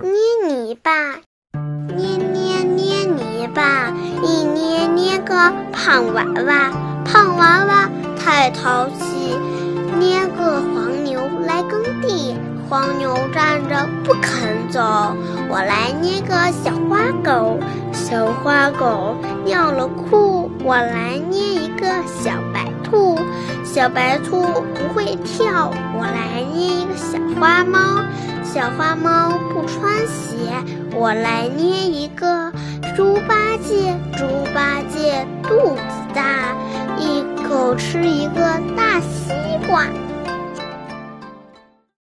[0.00, 0.12] 捏
[0.46, 0.92] 泥巴，
[1.96, 5.34] 捏捏捏泥巴，一捏捏个
[5.72, 6.70] 胖娃娃，
[7.04, 9.36] 胖娃娃太淘气，
[9.98, 12.36] 捏个黄牛来耕地，
[12.68, 14.80] 黄牛站着不肯走，
[15.50, 17.58] 我来捏个小花狗，
[17.92, 23.18] 小花狗尿了裤，我来捏一个小白兔，
[23.64, 27.80] 小白兔不会跳，我来捏一个小花猫。
[28.52, 30.36] 小花猫不穿鞋，
[30.94, 32.50] 我来捏一个
[32.96, 33.94] 猪八戒。
[34.16, 34.24] 猪
[34.54, 35.82] 八戒肚子
[36.14, 36.56] 大，
[36.98, 39.34] 一口吃一个大西
[39.68, 39.84] 瓜。